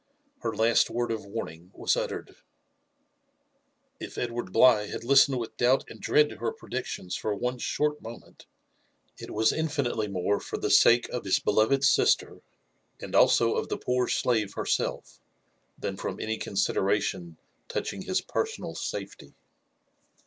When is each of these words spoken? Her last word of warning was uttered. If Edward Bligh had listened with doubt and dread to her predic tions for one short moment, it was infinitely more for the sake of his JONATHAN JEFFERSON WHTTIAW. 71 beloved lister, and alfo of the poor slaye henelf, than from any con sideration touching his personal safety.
Her 0.39 0.55
last 0.55 0.89
word 0.89 1.11
of 1.11 1.25
warning 1.27 1.69
was 1.75 1.95
uttered. 1.95 2.35
If 3.99 4.17
Edward 4.17 4.51
Bligh 4.51 4.87
had 4.87 5.03
listened 5.03 5.37
with 5.37 5.57
doubt 5.57 5.83
and 5.91 6.01
dread 6.01 6.29
to 6.29 6.37
her 6.37 6.51
predic 6.51 6.85
tions 6.85 7.15
for 7.15 7.35
one 7.35 7.59
short 7.59 8.01
moment, 8.01 8.47
it 9.19 9.29
was 9.29 9.53
infinitely 9.53 10.07
more 10.07 10.39
for 10.39 10.57
the 10.57 10.71
sake 10.71 11.07
of 11.09 11.23
his 11.23 11.37
JONATHAN 11.39 11.81
JEFFERSON 11.81 12.01
WHTTIAW. 12.03 12.09
71 12.09 12.17
beloved 12.17 12.33
lister, 12.33 12.41
and 13.05 13.13
alfo 13.13 13.55
of 13.59 13.69
the 13.69 13.77
poor 13.77 14.07
slaye 14.07 14.47
henelf, 14.51 15.19
than 15.77 15.95
from 15.97 16.19
any 16.19 16.39
con 16.39 16.55
sideration 16.55 17.35
touching 17.67 18.01
his 18.01 18.21
personal 18.21 18.73
safety. 18.73 19.35